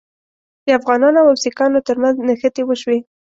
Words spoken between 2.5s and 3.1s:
وشوې.